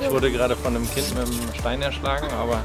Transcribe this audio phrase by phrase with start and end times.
[0.00, 2.62] Ich wurde gerade von einem Kind mit einem Stein erschlagen, aber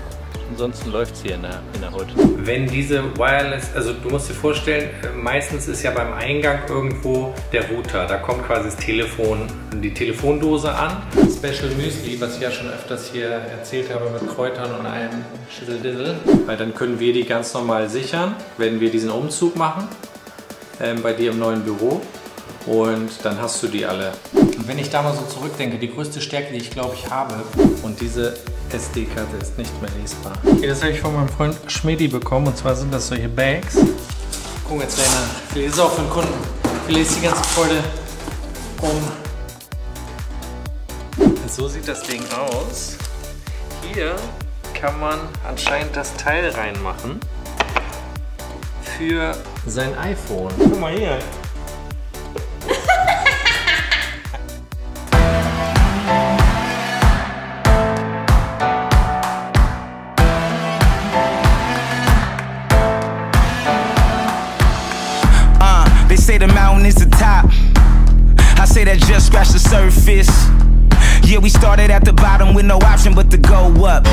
[0.50, 2.08] ansonsten läuft es hier in der, in der Hut.
[2.38, 7.70] Wenn diese Wireless, also du musst dir vorstellen, meistens ist ja beim Eingang irgendwo der
[7.70, 8.08] Router.
[8.08, 11.04] Da kommt quasi das Telefon, die Telefondose an.
[11.14, 16.16] Special Müsli, was ich ja schon öfters hier erzählt habe mit Kräutern und einem Schüsseldissel.
[16.46, 19.88] Weil dann können wir die ganz normal sichern, wenn wir diesen Umzug machen
[20.82, 22.02] ähm, bei dir im neuen Büro
[22.66, 24.12] und dann hast du die alle.
[24.68, 27.36] Wenn ich da mal so zurückdenke, die größte Stärke, die ich glaube ich habe
[27.84, 28.38] und diese
[28.70, 30.34] SD-Karte ist nicht mehr lesbar.
[30.46, 33.78] Okay, das habe ich von meinem Freund Schmedi bekommen und zwar sind das solche Bags.
[34.68, 36.34] Guck jetzt vielleicht ist es auch für den Kunden.
[36.86, 37.82] Vielleicht ist die ganze Freude
[38.82, 39.02] um.
[41.48, 42.98] So sieht das Ding aus.
[43.94, 44.18] Hier
[44.74, 47.22] kann man anscheinend das Teil reinmachen
[48.98, 49.34] für
[49.66, 50.52] sein iPhone.
[50.60, 51.20] Guck mal hier.
[69.70, 70.30] Surface.
[71.24, 74.06] Yeah, we started at the bottom with no option but to go up.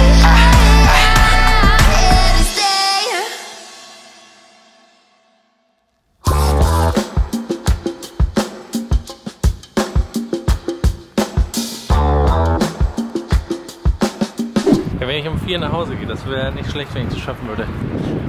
[15.01, 17.21] Ja, wenn ich um vier nach Hause gehe, das wäre nicht schlecht, wenn ich das
[17.21, 17.69] schaffen würde.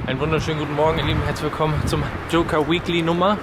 [0.05, 1.23] Einen wunderschönen guten Morgen, ihr Lieben.
[1.23, 3.37] Herzlich willkommen zum Joker Weekly Nummer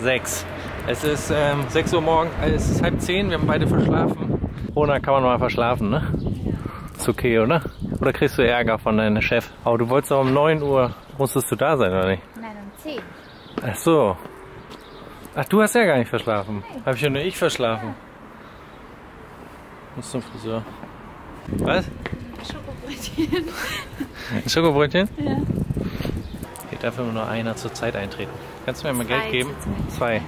[0.00, 0.44] 6.
[0.90, 4.40] Es ist ähm, 6 Uhr morgen, äh, es ist halb 10, wir haben beide verschlafen.
[4.74, 6.02] Rona kann man mal verschlafen, ne?
[6.96, 7.62] Ist okay, oder?
[8.00, 9.50] Oder kriegst du Ärger von deinem Chef?
[9.64, 12.22] Aber du wolltest doch um 9 Uhr, musstest du da sein, oder nicht?
[12.40, 13.00] Nein, um 10.
[13.62, 14.16] Ach so.
[15.34, 16.64] Ach, du hast ja gar nicht verschlafen.
[16.86, 17.94] Hab ich ja nur ich verschlafen.
[19.94, 20.64] Muss zum Friseur.
[21.58, 21.84] Was?
[22.50, 23.48] Schokobrötchen.
[24.34, 25.08] Ein Schokobrötchen?
[25.18, 25.36] Ja.
[26.70, 28.32] Hier darf immer nur einer zur Zeit eintreten.
[28.64, 29.50] Kannst du mir mal Zwei Geld geben?
[29.90, 30.22] Zwei.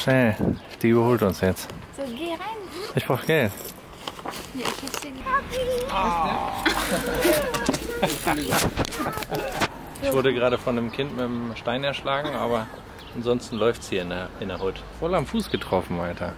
[0.00, 0.34] Schnell.
[0.80, 1.68] Die überholt uns jetzt.
[1.94, 2.38] So, geh rein.
[2.94, 3.52] Ich brauch Geld.
[4.54, 5.12] Ja, ich hätte dir
[10.02, 12.66] Ich wurde gerade von einem Kind mit einem Stein erschlagen, aber
[13.14, 14.82] ansonsten läuft's hier in der, in der Hut.
[14.98, 16.32] Voll am Fuß getroffen, Alter.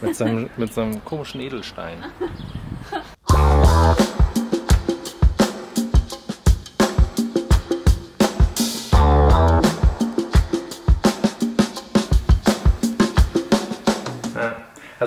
[0.00, 2.04] Mit seinem, mit seinem komischen Edelstein.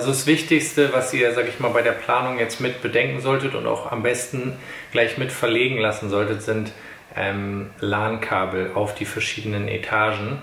[0.02, 3.54] Also das Wichtigste, was ihr, sag ich mal, bei der Planung jetzt mit bedenken solltet
[3.54, 4.54] und auch am besten
[4.90, 6.72] gleich mit verlegen lassen solltet, sind
[7.14, 10.42] ähm, LAN-Kabel auf die verschiedenen Etagen,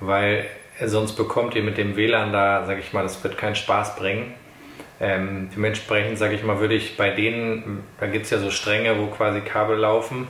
[0.00, 0.44] weil
[0.84, 4.34] sonst bekommt ihr mit dem WLAN da, sag ich mal, das wird keinen Spaß bringen.
[5.00, 8.98] Ähm, dementsprechend, sage ich mal, würde ich bei denen, da gibt es ja so Stränge,
[8.98, 10.28] wo quasi Kabel laufen,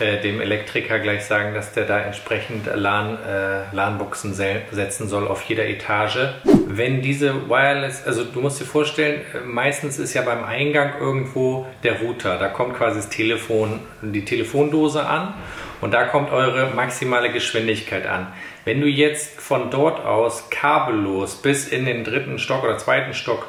[0.00, 5.42] äh, dem Elektriker gleich sagen, dass der da entsprechend LAN, äh, LAN-Buchsen setzen soll auf
[5.42, 6.18] jeder Etage.
[6.66, 11.66] Wenn diese Wireless, also du musst dir vorstellen, äh, meistens ist ja beim Eingang irgendwo
[11.82, 15.34] der Router, da kommt quasi das Telefon, die Telefondose an
[15.80, 18.28] und da kommt eure maximale Geschwindigkeit an.
[18.64, 23.46] Wenn du jetzt von dort aus kabellos bis in den dritten Stock oder zweiten Stock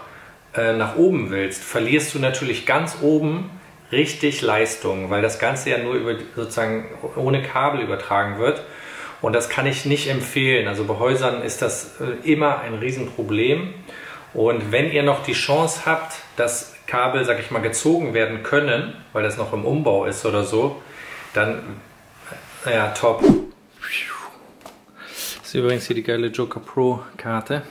[0.55, 3.49] äh, nach oben willst, verlierst du natürlich ganz oben
[3.91, 6.85] richtig Leistung, weil das Ganze ja nur über sozusagen
[7.15, 8.63] ohne Kabel übertragen wird.
[9.21, 10.67] Und das kann ich nicht empfehlen.
[10.67, 13.73] Also bei Häusern ist das äh, immer ein Riesenproblem.
[14.33, 18.93] Und wenn ihr noch die Chance habt, dass Kabel, sag ich mal, gezogen werden können,
[19.13, 20.81] weil das noch im Umbau ist oder so,
[21.33, 21.61] dann
[22.65, 23.23] äh, ja, top.
[25.39, 27.63] Das ist übrigens hier die geile Joker Pro Karte.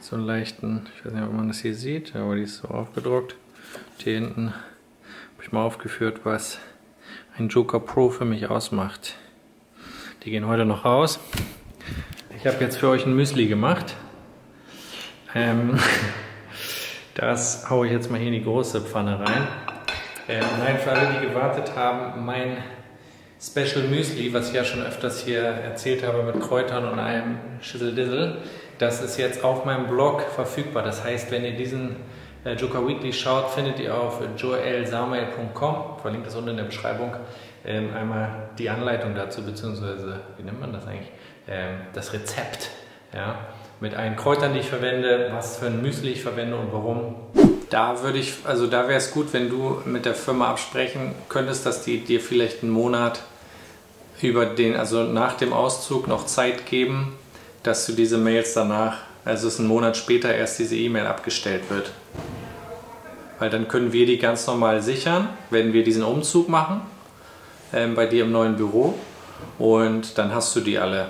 [0.00, 2.68] So einen leichten, ich weiß nicht, ob man das hier sieht, aber die ist so
[2.68, 3.36] aufgedruckt.
[4.02, 6.58] Hier hinten habe ich mal aufgeführt, was
[7.36, 9.16] ein Joker Pro für mich ausmacht.
[10.24, 11.20] Die gehen heute noch raus.
[12.38, 13.94] Ich habe jetzt für euch ein Müsli gemacht.
[15.34, 15.78] Ähm,
[17.14, 19.46] das haue ich jetzt mal hier in die große Pfanne rein.
[20.28, 22.56] Ähm, nein, für alle, die gewartet haben, mein
[23.38, 28.38] Special Müsli, was ich ja schon öfters hier erzählt habe mit Kräutern und einem Schüsseldissel,
[28.78, 30.84] das ist jetzt auf meinem Blog verfügbar.
[30.84, 31.96] Das heißt, wenn ihr diesen
[32.44, 37.12] Joker Weekly schaut, findet ihr auf joelsamuel.com, verlinkt das unten in der Beschreibung,
[37.66, 41.10] ähm, einmal die Anleitung dazu, beziehungsweise, wie nennt man das eigentlich?
[41.46, 42.70] Ähm, das Rezept,
[43.14, 43.36] ja,
[43.80, 47.16] mit allen Kräutern, die ich verwende, was für ein Müsli ich verwende und warum.
[47.68, 51.66] Da würde ich, also da wäre es gut, wenn du mit der Firma absprechen könntest,
[51.66, 53.20] dass die dir vielleicht einen Monat
[54.22, 57.16] über den, also nach dem Auszug noch Zeit geben,
[57.62, 61.64] dass du diese Mails danach Also es ist ein Monat später erst diese E-Mail abgestellt
[61.68, 61.92] wird.
[63.38, 66.82] Weil dann können wir die ganz normal sichern, wenn wir diesen Umzug machen
[67.72, 68.94] ähm, bei dir im neuen Büro
[69.58, 71.08] und dann hast du die alle.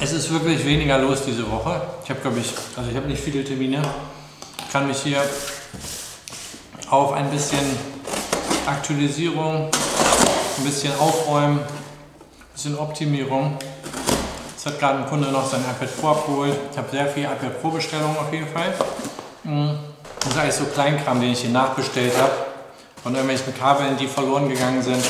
[0.00, 1.80] Es ist wirklich weniger los diese Woche.
[2.04, 3.80] Ich habe glaube ich, also ich habe nicht viele Termine.
[4.58, 5.22] Ich kann mich hier
[6.90, 7.58] auf ein bisschen
[8.66, 9.70] Aktualisierung,
[10.58, 13.56] ein bisschen Aufräumen, ein bisschen Optimierung.
[14.64, 16.56] Jetzt hat gerade ein Kunde noch sein iPad Pro abgeholt.
[16.72, 18.72] Ich habe sehr viel iPad Pro Bestellungen auf jeden Fall.
[19.42, 19.78] Mhm.
[20.20, 22.32] Das ist alles so Kleinkram, den ich hier nachbestellt habe.
[23.02, 25.04] Von irgendwelchen Kabeln, die verloren gegangen sind,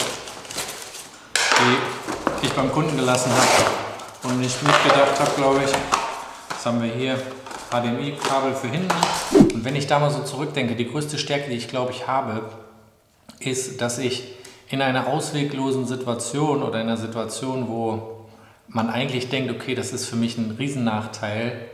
[1.61, 5.71] die ich beim Kunden gelassen habe und nicht mitgedacht habe, glaube ich.
[6.49, 7.17] Das haben wir hier.
[7.71, 8.89] HDMI-Kabel für hinten.
[9.55, 12.43] Und wenn ich da mal so zurückdenke, die größte Stärke, die ich glaube ich habe,
[13.39, 14.35] ist, dass ich
[14.69, 18.14] in einer ausweglosen Situation oder in einer Situation, wo
[18.69, 21.69] man eigentlich denkt, okay, das ist für mich ein Riesennachteil,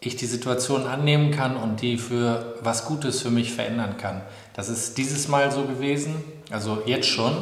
[0.00, 4.20] ich die Situation annehmen kann und die für was Gutes für mich verändern kann.
[4.52, 6.16] Das ist dieses Mal so gewesen,
[6.50, 7.32] also jetzt schon,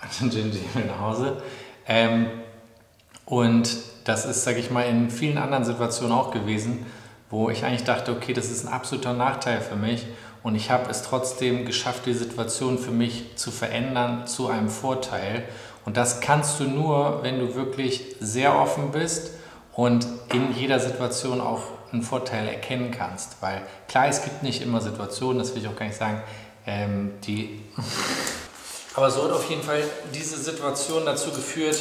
[0.86, 1.42] nach Hause.
[1.86, 2.28] Ähm,
[3.24, 6.86] und das ist, sage ich mal, in vielen anderen Situationen auch gewesen,
[7.28, 10.06] wo ich eigentlich dachte, okay, das ist ein absoluter Nachteil für mich
[10.42, 15.44] und ich habe es trotzdem geschafft, die Situation für mich zu verändern zu einem Vorteil.
[15.84, 19.30] Und das kannst du nur, wenn du wirklich sehr offen bist
[19.74, 21.62] und in jeder Situation auch
[21.92, 23.36] einen Vorteil erkennen kannst.
[23.40, 26.22] Weil klar, es gibt nicht immer Situationen, das will ich auch gar nicht sagen,
[26.66, 27.60] ähm, die...
[28.94, 29.82] Aber so hat auf jeden Fall
[30.12, 31.78] diese Situation dazu geführt,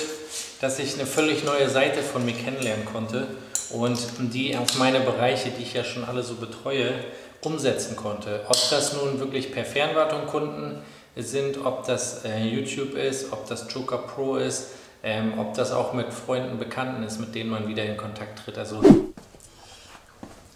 [0.61, 3.27] dass ich eine völlig neue Seite von mir kennenlernen konnte
[3.71, 6.93] und die auf meine Bereiche, die ich ja schon alle so betreue,
[7.41, 8.41] umsetzen konnte.
[8.47, 10.81] Ob das nun wirklich per Fernwartung Kunden
[11.23, 14.69] sind, ob das äh, YouTube ist, ob das Joker Pro ist,
[15.03, 18.57] ähm, ob das auch mit Freunden, Bekannten ist, mit denen man wieder in Kontakt tritt.
[18.57, 18.81] Also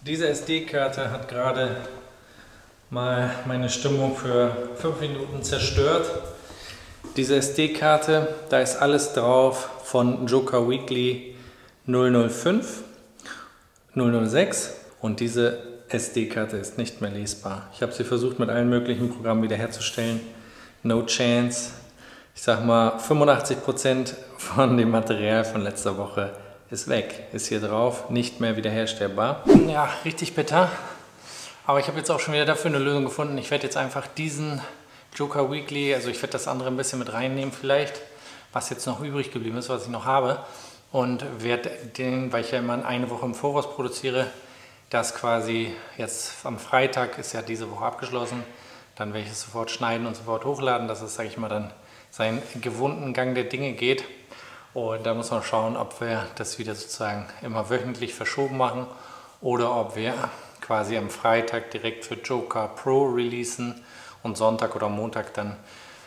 [0.06, 1.78] diese SD-Karte hat gerade
[2.90, 6.10] mal meine Stimmung für fünf Minuten zerstört.
[7.16, 11.36] Diese SD-Karte, da ist alles drauf von Joker Weekly
[11.86, 12.84] 005
[13.96, 17.70] 006 und diese SD-Karte ist nicht mehr lesbar.
[17.74, 20.20] Ich habe sie versucht mit allen möglichen Programmen wiederherzustellen.
[20.86, 21.72] No chance.
[22.36, 26.34] Ich sag mal, 85% von dem Material von letzter Woche
[26.70, 29.44] ist weg, ist hier drauf, nicht mehr wiederherstellbar.
[29.68, 30.70] Ja, richtig bitter.
[31.66, 33.38] Aber ich habe jetzt auch schon wieder dafür eine Lösung gefunden.
[33.38, 34.60] Ich werde jetzt einfach diesen
[35.16, 38.02] Joker Weekly, also ich werde das andere ein bisschen mit reinnehmen vielleicht,
[38.52, 40.40] was jetzt noch übrig geblieben ist, was ich noch habe
[40.92, 44.28] und werde den, weil ich ja immer eine Woche im Voraus produziere,
[44.90, 48.44] das quasi jetzt am Freitag ist ja diese Woche abgeschlossen,
[48.96, 51.72] dann werde ich es sofort schneiden und sofort hochladen, dass es, sage ich mal, dann
[52.12, 54.04] seinen gewohnten Gang der Dinge geht.
[54.74, 58.88] Und da muss man schauen, ob wir das wieder sozusagen immer wöchentlich verschoben machen
[59.42, 60.14] oder ob wir
[60.62, 63.84] quasi am Freitag direkt für Joker Pro releasen
[64.24, 65.58] und Sonntag oder Montag dann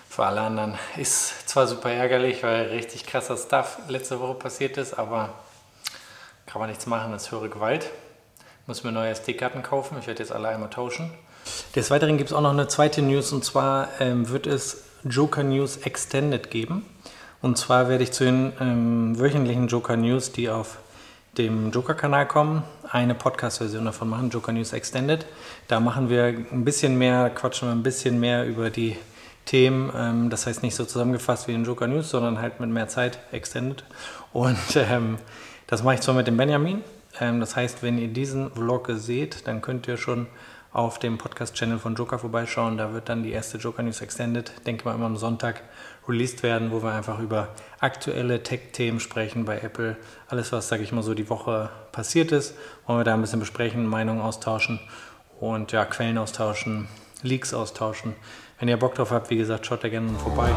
[0.08, 4.94] für alle anderen ist zwar super ärgerlich, weil richtig krasser Stuff letzte Woche passiert ist,
[4.94, 5.34] aber
[6.46, 7.90] kann man nichts machen, das ist höhere Gewalt.
[8.66, 11.12] Muss mir neue SD-Karten kaufen, ich werde jetzt alle einmal tauschen.
[11.74, 15.42] Des Weiteren gibt es auch noch eine zweite News und zwar ähm, wird es Joker
[15.42, 16.84] News Extended geben.
[17.42, 20.78] Und zwar werde ich zu den ähm, wöchentlichen Joker News, die auf
[21.38, 25.26] dem Joker-Kanal kommen, eine Podcast-Version davon machen, Joker News Extended.
[25.68, 28.96] Da machen wir ein bisschen mehr, quatschen wir ein bisschen mehr über die
[29.44, 29.92] Themen.
[29.96, 33.18] Ähm, das heißt nicht so zusammengefasst wie in Joker News, sondern halt mit mehr Zeit
[33.32, 33.84] extended.
[34.32, 35.18] Und ähm,
[35.66, 36.82] das mache ich zwar mit dem Benjamin.
[37.20, 40.26] Ähm, das heißt, wenn ihr diesen Vlog seht, dann könnt ihr schon
[40.76, 42.76] auf dem Podcast-Channel von Joker vorbeischauen.
[42.76, 45.62] Da wird dann die erste Joker News Extended, denke mal immer am Sonntag,
[46.06, 47.48] released werden, wo wir einfach über
[47.80, 49.96] aktuelle Tech-Themen sprechen bei Apple.
[50.28, 52.54] Alles, was, sage ich mal so, die Woche passiert ist,
[52.86, 54.78] wollen wir da ein bisschen besprechen, Meinungen austauschen
[55.40, 56.88] und ja, Quellen austauschen,
[57.22, 58.14] Leaks austauschen.
[58.58, 60.52] Wenn ihr Bock drauf habt, wie gesagt, schaut da gerne vorbei.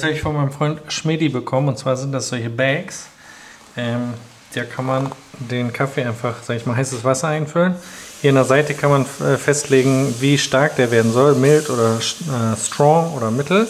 [0.00, 3.08] Das habe ich von meinem Freund Schmedi bekommen und zwar sind das solche Bags.
[3.76, 4.14] Ähm,
[4.54, 7.74] da kann man den Kaffee einfach, sag ich mal, heißes Wasser einfüllen.
[8.22, 11.98] Hier an der Seite kann man äh, festlegen, wie stark der werden soll, mild oder
[11.98, 13.68] äh, strong oder mittel.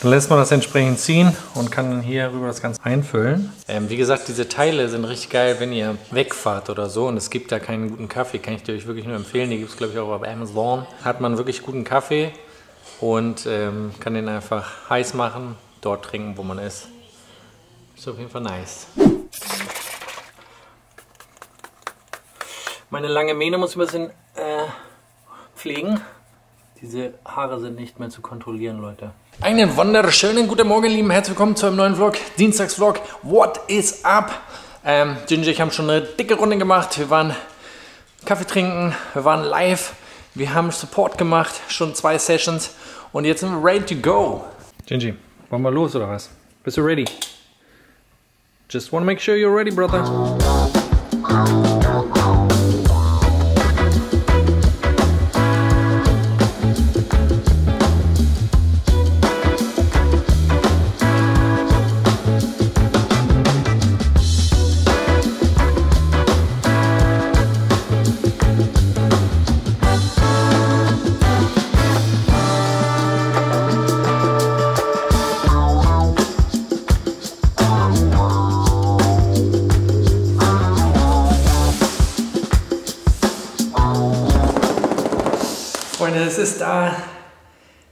[0.00, 3.52] Dann lässt man das entsprechend ziehen und kann dann hier rüber das Ganze einfüllen.
[3.68, 7.28] Ähm, wie gesagt, diese Teile sind richtig geil, wenn ihr wegfahrt oder so und es
[7.28, 9.50] gibt da keinen guten Kaffee, kann ich dir euch wirklich nur empfehlen.
[9.50, 10.86] Die gibt es glaube ich auch auf Amazon.
[11.04, 12.32] Hat man wirklich guten Kaffee
[13.00, 16.88] und ähm, kann den einfach heiß machen, dort trinken, wo man ist.
[17.96, 18.86] Ist auf jeden Fall nice.
[22.90, 24.64] Meine lange Mähne muss ein bisschen äh,
[25.54, 26.00] pflegen.
[26.82, 29.12] Diese Haare sind nicht mehr zu kontrollieren, Leute.
[29.40, 31.10] Einen wunderschönen guten Morgen, lieben.
[31.10, 33.00] Herzlich willkommen zu einem neuen Vlog, Dienstagsvlog.
[33.22, 34.30] What is up?
[34.84, 36.98] Ähm, Ginger, ich haben schon eine dicke Runde gemacht.
[36.98, 37.36] Wir waren
[38.24, 39.92] Kaffee trinken, wir waren live
[40.34, 42.74] wir haben Support gemacht, schon zwei Sessions
[43.12, 44.44] und jetzt sind wir ready to go.
[44.86, 45.14] Gingy,
[45.48, 46.30] wollen wir los oder was?
[46.62, 47.04] Bist du ready?
[48.68, 50.59] Just wanna make sure you're ready, brother.
[86.40, 86.96] Ist da.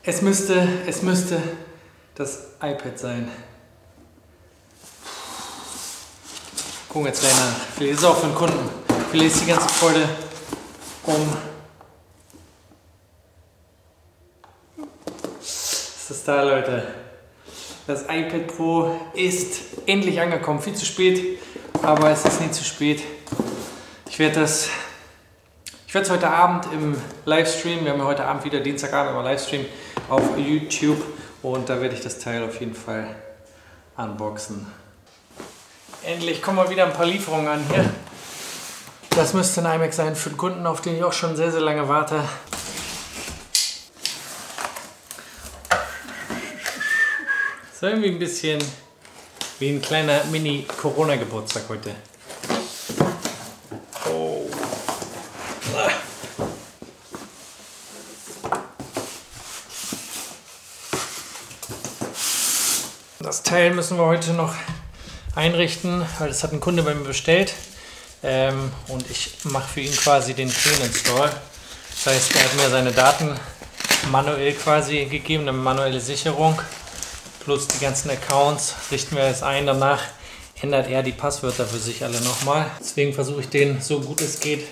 [0.03, 1.43] Es müsste, es müsste
[2.15, 3.31] das iPad sein.
[6.89, 7.57] Gucken wir jetzt gleich nach.
[7.77, 8.71] Vielleicht ist es auch für den Kunden.
[9.11, 10.09] Vielleicht ist die ganze Freude
[11.05, 11.37] um.
[15.41, 16.87] Es ist da, Leute.
[17.87, 20.61] Das iPad Pro ist endlich angekommen.
[20.61, 21.39] Viel zu spät,
[21.83, 23.03] aber es ist nie zu spät.
[24.09, 24.69] Ich werde das
[25.89, 29.23] ich werde es heute Abend im Livestream, wir haben ja heute Abend wieder Dienstagabend immer
[29.23, 29.65] Livestream
[30.11, 31.03] auf YouTube
[31.43, 33.17] und da werde ich das Teil auf jeden Fall
[33.97, 34.67] unboxen.
[36.05, 37.89] Endlich kommen mal wieder ein paar Lieferungen an hier.
[39.13, 41.63] Das müsste ein iMac sein für den Kunden, auf den ich auch schon sehr, sehr
[41.63, 42.23] lange warte.
[47.81, 48.63] So irgendwie ein bisschen
[49.59, 51.95] wie ein kleiner Mini-Corona-Geburtstag heute.
[63.49, 64.53] Teil müssen wir heute noch
[65.35, 67.55] einrichten, weil das hat ein Kunde bei mir bestellt.
[68.23, 71.31] Ähm, und ich mache für ihn quasi den Clean Install.
[71.91, 73.31] Das heißt, er hat mir seine Daten
[74.13, 76.61] manuell quasi gegeben, eine manuelle Sicherung.
[77.43, 79.65] Plus die ganzen Accounts richten wir jetzt ein.
[79.65, 80.03] Danach
[80.61, 82.67] ändert er die Passwörter für sich alle nochmal.
[82.79, 84.67] Deswegen versuche ich den so gut es geht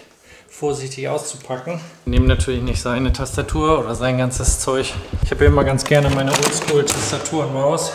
[0.51, 1.81] vorsichtig auszupacken.
[2.05, 4.93] Ich nehme natürlich nicht seine Tastatur oder sein ganzes Zeug.
[5.25, 7.93] Ich habe immer ganz gerne meine Oldschool-Tastatur und Maus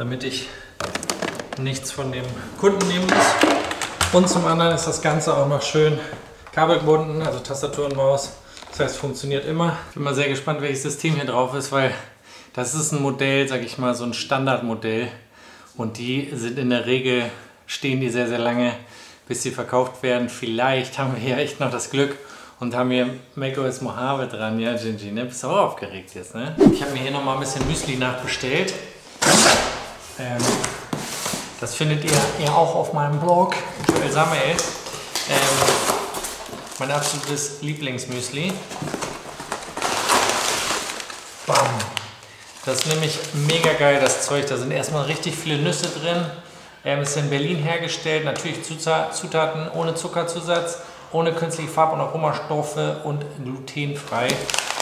[0.00, 0.48] damit ich
[1.58, 2.24] nichts von dem
[2.58, 4.14] Kunden nehmen muss.
[4.14, 5.98] Und zum anderen ist das Ganze auch noch schön
[6.52, 8.32] kabelgebunden, also Tastatur und Maus.
[8.70, 9.76] Das heißt, funktioniert immer.
[9.90, 11.92] Ich bin mal sehr gespannt, welches System hier drauf ist, weil
[12.54, 15.08] das ist ein Modell, sag ich mal, so ein Standardmodell.
[15.76, 17.24] Und die sind in der Regel,
[17.66, 18.72] stehen die sehr, sehr lange,
[19.28, 20.30] bis sie verkauft werden.
[20.30, 22.16] Vielleicht haben wir hier echt noch das Glück
[22.58, 24.58] und haben hier macOS Mojave dran.
[24.60, 25.26] Ja, Gingy, ne?
[25.26, 26.56] Bist du auch aufgeregt jetzt, ne?
[26.72, 28.72] Ich habe mir hier noch mal ein bisschen Müsli nachbestellt.
[30.20, 30.36] Ähm,
[31.60, 33.54] das findet ihr ja auch auf meinem Blog,
[33.88, 34.50] Joel Samuel.
[35.30, 35.36] Ähm,
[36.78, 38.52] mein absolutes Lieblingsmüsli.
[41.46, 41.56] Bam.
[42.66, 44.46] Das ist nämlich mega geil, das Zeug.
[44.46, 46.26] Da sind erstmal richtig viele Nüsse drin.
[46.84, 48.26] Ähm, ist in Berlin hergestellt.
[48.26, 50.78] Natürlich Zutaten ohne Zuckerzusatz,
[51.12, 54.28] ohne künstliche Farb- und Aromastoffe und glutenfrei.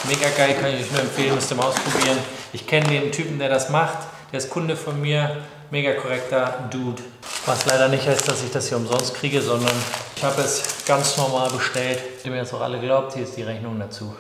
[0.05, 2.19] Mega geil, kann ich euch nur empfehlen, müsst ihr mal ausprobieren.
[2.53, 3.99] Ich kenne den Typen, der das macht.
[4.31, 5.39] Der ist Kunde von mir,
[5.71, 7.03] mega korrekter Dude.
[7.47, 9.73] Was leider nicht heißt, dass ich das hier umsonst kriege, sondern
[10.15, 11.99] ich habe es ganz normal bestellt.
[12.23, 14.15] Dem ihr jetzt auch alle glaubt, hier ist die Rechnung dazu.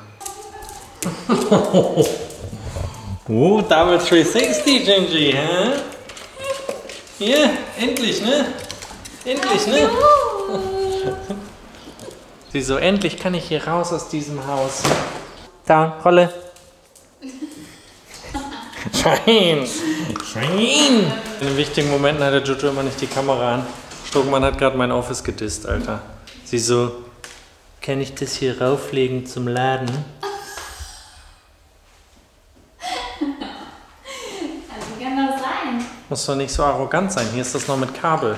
[3.28, 5.72] oh, Double 360, Gingy, hä?
[7.18, 8.46] Hier, endlich, ne?
[9.26, 9.90] Endlich, ne?
[12.50, 14.82] Wieso, endlich kann ich hier raus aus diesem Haus.
[15.66, 16.32] Da, Rolle.
[18.94, 19.66] Schein!
[20.24, 21.12] Schein!
[21.40, 23.66] In wichtigen Momenten hat der Jojo immer nicht die Kamera an.
[24.06, 26.00] Stockmann hat gerade mein Office gedisst, Alter.
[26.44, 27.04] Sie so,
[27.80, 29.90] kann ich das hier rauflegen zum Laden?
[34.70, 35.86] Also kann das sein?
[36.08, 37.26] Muss doch nicht so arrogant sein.
[37.32, 38.36] Hier ist das noch mit Kabel.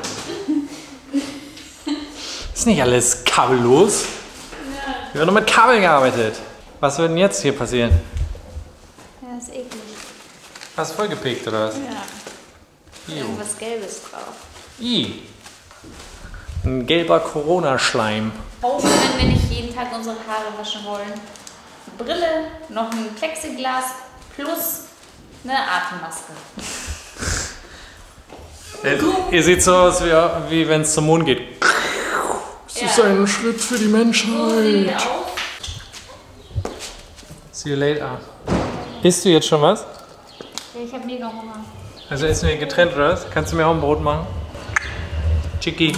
[2.54, 4.04] Ist nicht alles kabellos.
[5.12, 6.34] Wir haben noch mit Kabel gearbeitet.
[6.80, 7.90] Was wird denn jetzt hier passieren?
[10.80, 11.74] Hast du vollgepickt oder was?
[11.74, 13.14] Ja.
[13.14, 13.20] Io.
[13.20, 14.32] Irgendwas Gelbes drauf.
[14.80, 15.24] I.
[16.64, 18.32] Ein gelber Corona-Schleim.
[18.62, 21.12] Oh, wenn wir nicht jeden Tag unsere Haare waschen wollen.
[21.98, 23.84] Brille, noch ein Plexiglas
[24.34, 24.84] plus
[25.44, 26.32] eine Atemmaske.
[28.82, 30.10] Ihr, ihr seht so aus, wie,
[30.48, 31.42] wie wenn es zum Mond geht.
[32.74, 32.86] Ja.
[32.86, 34.98] ist ein Schritt für die Menschheit.
[37.52, 38.18] See you later.
[39.02, 39.84] Isst du jetzt schon was?
[40.82, 41.64] Ich habe mega Hunger.
[42.08, 43.28] Also essen wir getrennt oder was?
[43.30, 44.26] Kannst du mir auch ein Brot machen?
[45.60, 45.92] Chicky.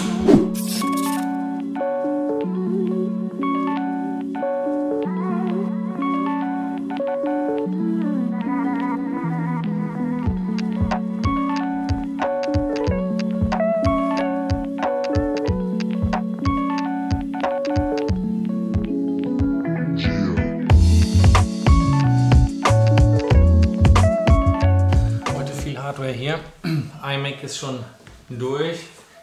[25.92, 26.40] Hardware hier.
[27.04, 27.84] iMac ist schon
[28.30, 28.78] durch.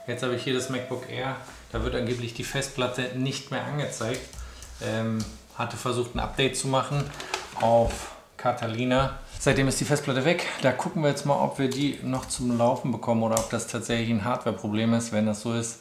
[0.05, 1.35] Jetzt habe ich hier das MacBook Air.
[1.71, 4.21] Da wird angeblich die Festplatte nicht mehr angezeigt.
[4.83, 5.17] Ähm,
[5.55, 7.03] hatte versucht ein Update zu machen
[7.59, 9.17] auf Catalina.
[9.39, 10.45] Seitdem ist die Festplatte weg.
[10.61, 13.65] Da gucken wir jetzt mal, ob wir die noch zum Laufen bekommen oder ob das
[13.65, 15.11] tatsächlich ein Hardware-Problem ist.
[15.11, 15.79] Wenn das so ist,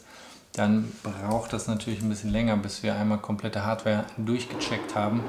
[0.55, 5.23] dann braucht das natürlich ein bisschen länger, bis wir einmal komplette Hardware durchgecheckt haben.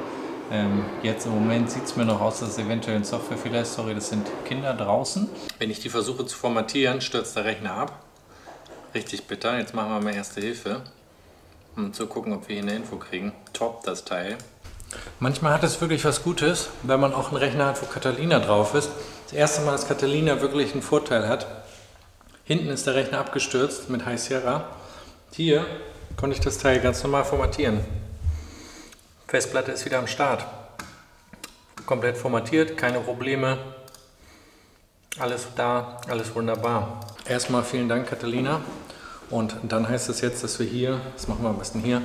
[0.52, 3.76] Ähm, jetzt im Moment sieht es mir noch aus, dass es eventuell ein Softwarefehler ist.
[3.76, 5.30] Sorry, das sind Kinder draußen.
[5.60, 8.04] Wenn ich die versuche zu formatieren, stürzt der Rechner ab.
[8.96, 9.60] Richtig bitter.
[9.60, 10.82] Jetzt machen wir mal erste Hilfe,
[11.76, 13.34] um zu gucken, ob wir hier eine Info kriegen.
[13.54, 14.38] Top, das Teil.
[15.20, 18.74] Manchmal hat es wirklich was Gutes, wenn man auch einen Rechner hat, wo Catalina drauf
[18.74, 18.90] ist.
[19.26, 21.46] Das erste Mal, dass Catalina wirklich einen Vorteil hat.
[22.44, 24.66] Hinten ist der Rechner abgestürzt mit High Sierra.
[25.32, 25.68] Hier
[26.18, 27.82] konnte ich das Teil ganz normal formatieren.
[29.30, 30.44] Festplatte ist wieder am Start.
[31.86, 33.60] Komplett formatiert, keine Probleme.
[35.20, 37.02] Alles da, alles wunderbar.
[37.28, 38.62] Erstmal vielen Dank, Catalina.
[39.30, 42.02] Und dann heißt es jetzt, dass wir hier, das machen wir am besten hier,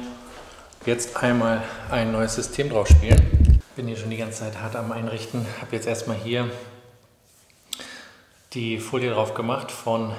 [0.84, 3.62] jetzt einmal ein neues System drauf spielen.
[3.74, 5.46] Bin hier schon die ganze Zeit hart am Einrichten.
[5.62, 6.50] Habe jetzt erstmal hier
[8.52, 10.14] die Folie drauf gemacht von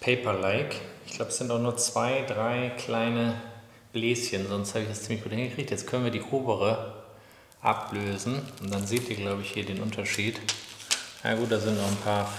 [0.00, 0.76] Paper-like.
[1.04, 3.34] Ich glaube, es sind auch nur zwei, drei kleine
[3.92, 5.70] Bläschen, sonst habe ich das ziemlich gut hingekriegt.
[5.70, 6.94] Jetzt können wir die obere
[7.60, 10.38] ablösen und dann seht ihr, glaube ich, hier den Unterschied.
[11.22, 12.32] Na gut, da sind noch ein paar,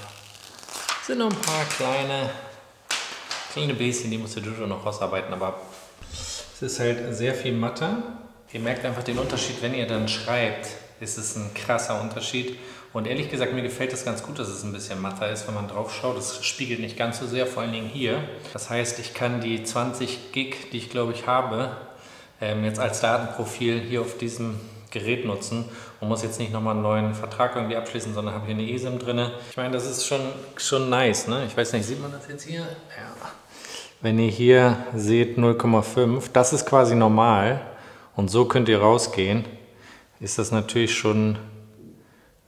[1.05, 2.29] sind noch ein paar kleine,
[3.53, 5.59] kleine Bläschen, die muss der Jojo noch rausarbeiten, aber
[6.11, 8.01] es ist halt sehr viel matter.
[8.53, 10.67] Ihr merkt einfach den Unterschied, wenn ihr dann schreibt,
[10.99, 12.57] ist es ein krasser Unterschied.
[12.93, 15.55] Und ehrlich gesagt, mir gefällt es ganz gut, dass es ein bisschen matter ist, wenn
[15.55, 16.17] man drauf schaut.
[16.17, 18.21] Es spiegelt nicht ganz so sehr, vor allen Dingen hier.
[18.51, 21.71] Das heißt, ich kann die 20 Gig, die ich glaube ich habe,
[22.41, 24.59] ähm, jetzt als Datenprofil hier auf diesem
[24.91, 25.65] Gerät nutzen
[26.01, 28.99] und muss jetzt nicht nochmal einen neuen Vertrag irgendwie abschließen, sondern habe hier eine eSIM
[28.99, 29.29] drin.
[29.49, 30.19] Ich meine, das ist schon,
[30.57, 31.27] schon nice.
[31.27, 31.45] Ne?
[31.47, 32.59] Ich weiß nicht, sieht man das jetzt hier?
[32.59, 33.31] Ja.
[34.01, 37.61] Wenn ihr hier seht 0,5, das ist quasi normal
[38.15, 39.45] und so könnt ihr rausgehen,
[40.19, 41.37] ist das natürlich schon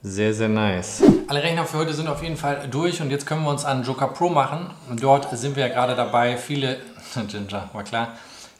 [0.04, 1.02] sehr, sehr nice.
[1.28, 3.82] Alle Rechner für heute sind auf jeden Fall durch und jetzt können wir uns an
[3.82, 4.70] Joker Pro machen.
[5.00, 6.76] Dort sind wir ja gerade dabei, viele,
[7.26, 8.08] Ginger, war klar,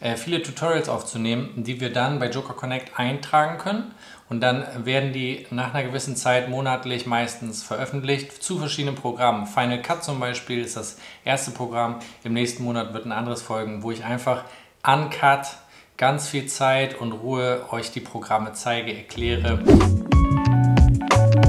[0.00, 3.94] äh, viele Tutorials aufzunehmen, die wir dann bei Joker Connect eintragen können.
[4.30, 9.46] Und dann werden die nach einer gewissen Zeit monatlich meistens veröffentlicht zu verschiedenen Programmen.
[9.46, 11.98] Final Cut zum Beispiel ist das erste Programm.
[12.24, 14.44] Im nächsten Monat wird ein anderes folgen, wo ich einfach
[14.83, 15.46] uncut
[15.98, 19.62] ganz viel Zeit und Ruhe euch die Programme zeige, erkläre.
[21.35, 21.40] So,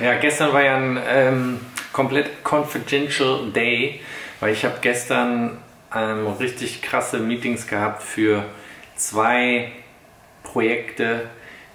[0.00, 1.60] ja, gestern war ja ein ähm,
[1.92, 4.00] komplett confidential Day,
[4.40, 5.58] weil ich habe gestern
[5.94, 8.44] ähm, richtig krasse Meetings gehabt für
[8.96, 9.72] zwei
[10.42, 11.28] Projekte,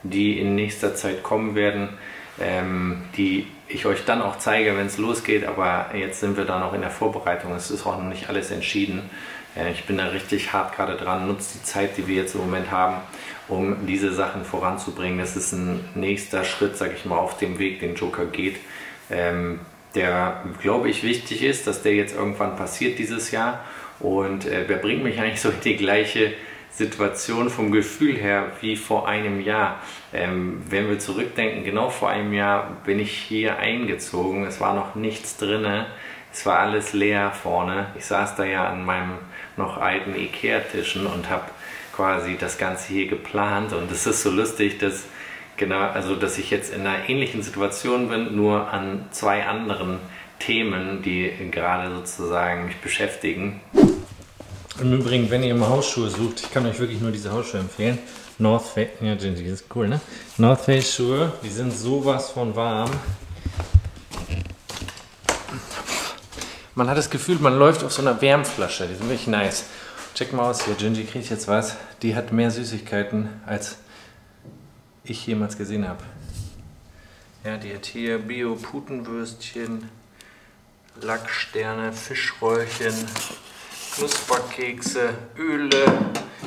[0.03, 1.89] die in nächster Zeit kommen werden,
[2.39, 6.59] ähm, die ich euch dann auch zeige, wenn es losgeht, aber jetzt sind wir da
[6.59, 9.09] noch in der Vorbereitung, es ist auch noch nicht alles entschieden.
[9.55, 12.41] Äh, ich bin da richtig hart gerade dran, nutze die Zeit, die wir jetzt im
[12.41, 12.97] Moment haben,
[13.47, 15.19] um diese Sachen voranzubringen.
[15.19, 18.57] Das ist ein nächster Schritt, sage ich mal, auf dem Weg, den Joker geht,
[19.09, 19.59] ähm,
[19.95, 23.63] der, glaube ich, wichtig ist, dass der jetzt irgendwann passiert dieses Jahr.
[24.03, 26.33] Und äh, der bringt mich eigentlich so in die gleiche
[26.71, 29.79] Situation vom Gefühl her wie vor einem Jahr.
[30.13, 34.45] Ähm, wenn wir zurückdenken, genau vor einem Jahr bin ich hier eingezogen.
[34.45, 35.87] Es war noch nichts drinne.
[36.31, 37.87] Es war alles leer vorne.
[37.97, 39.19] Ich saß da ja an meinem
[39.55, 41.45] noch alten Ikea-Tischen und habe
[41.95, 43.71] quasi das Ganze hier geplant.
[43.71, 45.05] Und es ist so lustig, dass
[45.57, 49.99] genau, also dass ich jetzt in einer ähnlichen Situation bin, nur an zwei anderen
[50.39, 53.61] Themen, die gerade sozusagen mich beschäftigen.
[54.79, 57.99] Im Übrigen, wenn ihr immer Hausschuhe sucht, ich kann euch wirklich nur diese Hausschuhe empfehlen.
[58.39, 60.01] North Face, ja, die ist cool, ne?
[60.37, 62.89] North Face Schuhe, die sind sowas von warm.
[66.73, 68.87] Man hat das Gefühl, man läuft auf so einer Wärmflasche.
[68.87, 69.65] Die sind wirklich nice.
[70.15, 71.75] Check mal aus hier, Gingy kriegt jetzt was.
[72.01, 73.77] Die hat mehr Süßigkeiten, als
[75.03, 76.03] ich jemals gesehen habe.
[77.43, 79.89] Ja, die hat hier Bio-Putenwürstchen,
[80.99, 82.93] Lacksterne, Fischröllchen,
[83.95, 85.85] Knusperkekse, Öle,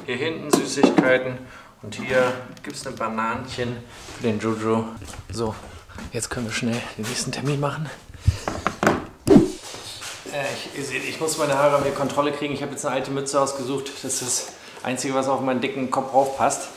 [0.04, 1.38] hier hinten Süßigkeiten
[1.82, 2.32] und hier
[2.64, 3.76] gibt es ein Bananchen
[4.16, 4.84] für den Jojo.
[5.32, 5.54] So,
[6.12, 7.88] jetzt können wir schnell den nächsten Termin machen.
[10.32, 10.44] Äh,
[10.76, 12.52] ihr seht, ich muss meine Haare unter Kontrolle kriegen.
[12.52, 13.92] Ich habe jetzt eine alte Mütze ausgesucht.
[14.02, 16.68] Das ist das Einzige, was auf meinen dicken Kopf aufpasst.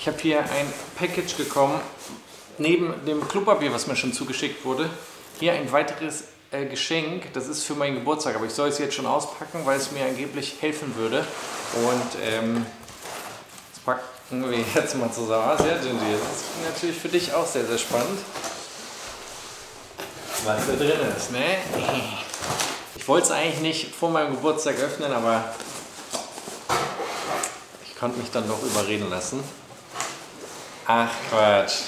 [0.00, 1.78] Ich habe hier ein Package bekommen,
[2.56, 4.88] neben dem Klopapier, was mir schon zugeschickt wurde.
[5.38, 6.24] Hier ein weiteres
[6.56, 7.32] äh, Geschenk.
[7.32, 10.04] Das ist für meinen Geburtstag, aber ich soll es jetzt schon auspacken, weil es mir
[10.04, 11.26] angeblich helfen würde.
[11.74, 12.66] Und ähm,
[13.72, 15.44] das packen wir jetzt mal zusammen.
[15.44, 16.12] Ah, sehr Gingy.
[16.12, 18.18] Das ist natürlich für dich auch sehr, sehr spannend.
[20.44, 21.56] Was da drin ist, ne?
[22.94, 25.54] Ich wollte es eigentlich nicht vor meinem Geburtstag öffnen, aber
[27.84, 29.42] ich konnte mich dann doch überreden lassen.
[30.86, 31.78] Ach Quatsch.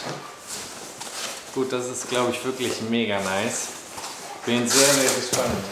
[1.54, 3.77] Gut, das ist glaube ich wirklich mega nice.
[4.46, 5.64] Bin sehr, sehr gespannt.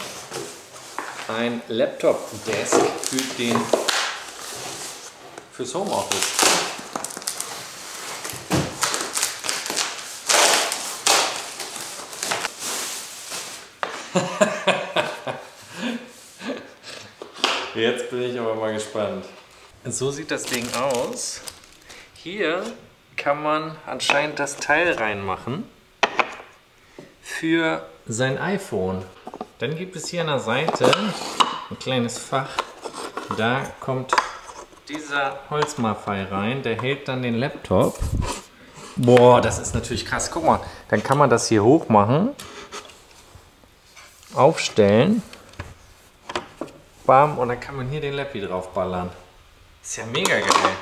[1.29, 3.57] Ein Laptop-Desk für den
[5.53, 6.33] fürs Homeoffice.
[17.75, 19.25] Jetzt bin ich aber mal gespannt.
[19.85, 21.41] So sieht das Ding aus.
[22.15, 22.63] Hier
[23.17, 25.65] kann man anscheinend das Teil reinmachen
[27.39, 29.05] für sein iPhone.
[29.59, 30.91] Dann gibt es hier an der Seite
[31.71, 32.49] ein kleines Fach.
[33.37, 34.13] Da kommt
[34.89, 36.63] dieser Holzmarfei rein.
[36.63, 37.99] Der hält dann den Laptop.
[38.97, 40.31] Boah, das ist natürlich krass.
[40.31, 42.31] Guck mal, dann kann man das hier hoch machen,
[44.35, 45.23] aufstellen
[47.05, 49.11] Bam, und dann kann man hier den Leppi drauf ballern.
[49.83, 50.77] Ist ja mega geil.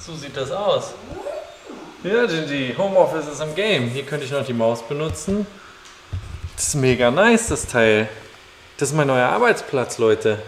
[0.00, 0.94] So sieht das aus.
[2.06, 3.88] Ja, Gingy, Homeoffice ist im Game.
[3.88, 5.44] Hier könnte ich noch die Maus benutzen.
[6.54, 8.08] Das ist mega nice, das Teil.
[8.78, 10.40] Das ist mein neuer Arbeitsplatz, Leute.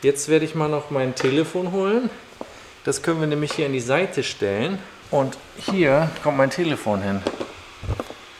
[0.00, 2.08] Jetzt werde ich mal noch mein Telefon holen.
[2.84, 4.78] Das können wir nämlich hier an die Seite stellen.
[5.10, 7.22] Und hier kommt mein Telefon hin.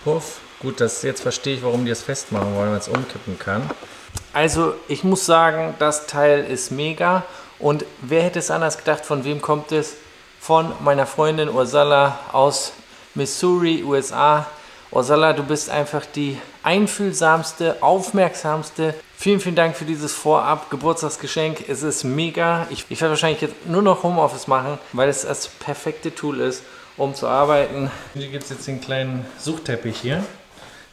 [0.03, 0.41] Puff.
[0.61, 3.69] Gut, das jetzt verstehe ich, warum die es festmachen wollen, weil es umkippen kann.
[4.33, 7.25] Also ich muss sagen, das Teil ist mega.
[7.59, 9.97] Und wer hätte es anders gedacht, von wem kommt es?
[10.47, 12.73] Von meiner Freundin Ursula aus
[13.17, 14.47] Missouri, USA.
[14.93, 18.95] Ursula, du bist einfach die einfühlsamste, aufmerksamste.
[19.17, 21.69] Vielen, vielen Dank für dieses Vorab-Geburtstagsgeschenk.
[21.69, 22.69] Es ist mega.
[22.71, 26.63] Ich, ich werde wahrscheinlich jetzt nur noch Homeoffice machen, weil es das perfekte Tool ist,
[26.97, 27.91] um zu arbeiten.
[28.15, 30.23] Hier gibt es jetzt den kleinen Suchteppich hier.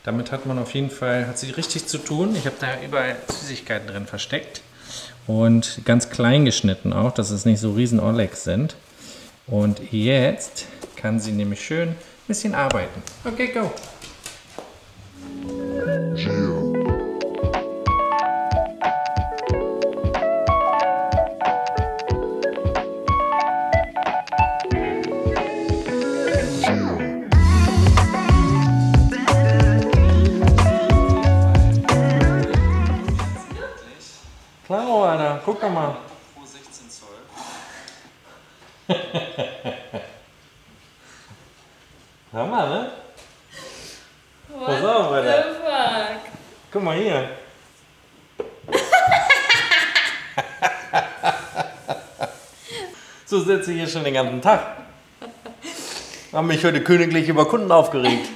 [0.04, 2.36] Damit hat man auf jeden Fall, hat sie richtig zu tun.
[2.36, 4.62] Ich habe da überall Süßigkeiten drin versteckt
[5.28, 8.76] und ganz klein geschnitten auch, dass es nicht so riesen Oleg sind.
[9.48, 11.96] Und jetzt kann sie nämlich schön ein
[12.28, 13.02] bisschen arbeiten.
[13.26, 13.72] Okay, go.
[16.16, 16.74] Gio.
[35.46, 36.13] guck doch mal.
[42.54, 42.92] Hammer, ne?
[44.50, 45.44] What Pass auf, Alter.
[45.44, 46.20] Fuck?
[46.72, 47.30] Guck mal hier.
[53.26, 54.78] so sitze ich hier schon den ganzen Tag.
[56.32, 58.30] Haben mich heute königlich über Kunden aufgeregt.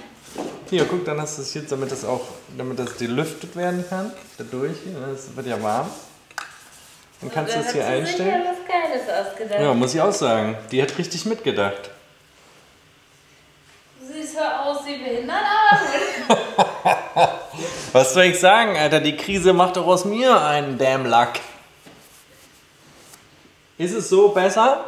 [0.70, 2.26] Hier, guck, dann hast du es jetzt, damit das auch,
[2.58, 4.12] damit das gelüftet werden kann.
[4.38, 4.78] Dadurch,
[5.12, 5.90] das wird ja warm.
[7.22, 8.44] Dann kannst du es hier einstellen.
[9.60, 10.58] Ja, muss ich auch sagen.
[10.72, 11.92] Die hat richtig mitgedacht.
[14.88, 15.38] Du siehst zwar aus wie behindert,
[17.16, 17.34] aber
[17.94, 19.00] Was soll ich sagen, Alter?
[19.00, 21.34] Die Krise macht doch aus mir einen Damn Luck.
[23.78, 24.86] Ist es so besser?